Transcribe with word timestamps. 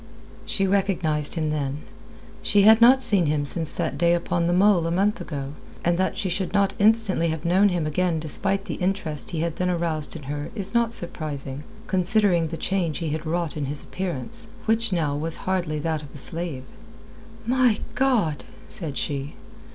She 0.47 0.65
recognized 0.65 1.35
him 1.35 1.51
then. 1.51 1.83
She 2.41 2.63
had 2.63 2.81
not 2.81 3.03
seen 3.03 3.27
him 3.27 3.45
since 3.45 3.75
that 3.75 3.99
day 3.99 4.15
upon 4.15 4.47
the 4.47 4.51
mole 4.51 4.87
a 4.87 4.91
month 4.91 5.21
ago, 5.21 5.53
and 5.85 5.95
that 5.99 6.17
she 6.17 6.27
should 6.27 6.55
not 6.55 6.73
instantly 6.79 7.27
have 7.27 7.45
known 7.45 7.69
him 7.69 7.85
again 7.85 8.19
despite 8.19 8.65
the 8.65 8.81
interest 8.87 9.29
he 9.29 9.41
had 9.41 9.57
then 9.57 9.69
aroused 9.69 10.15
in 10.15 10.23
her 10.23 10.49
is 10.55 10.73
not 10.73 10.95
surprising, 10.95 11.63
considering 11.85 12.47
the 12.47 12.57
change 12.57 12.97
he 12.97 13.09
had 13.09 13.27
wrought 13.27 13.55
in 13.55 13.65
his 13.65 13.83
appearance, 13.83 14.47
which 14.65 14.91
now 14.91 15.15
was 15.15 15.37
hardly 15.45 15.77
that 15.77 16.01
of 16.01 16.09
a 16.15 16.17
slave. 16.17 16.63
"My 17.45 17.77
God!" 17.93 18.43
said 18.65 18.97
she. 18.97 19.35